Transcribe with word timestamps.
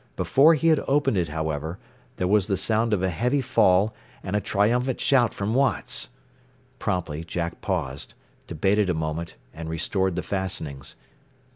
Before 0.15 0.55
he 0.55 0.69
had 0.69 0.83
opened 0.87 1.17
it, 1.17 1.27
however, 1.29 1.77
there 2.15 2.25
was 2.27 2.47
the 2.47 2.57
sound 2.57 2.91
of 2.91 3.03
a 3.03 3.09
heavy 3.11 3.39
fall, 3.39 3.93
and 4.23 4.35
a 4.35 4.39
triumphant 4.41 4.99
shout 4.99 5.31
from 5.31 5.53
Watts. 5.53 6.09
Promptly 6.79 7.23
Jack 7.23 7.61
paused, 7.61 8.15
debated 8.47 8.89
a 8.89 8.95
moment, 8.95 9.35
and 9.53 9.69
restored 9.69 10.15
the 10.15 10.23
fastenings. 10.23 10.95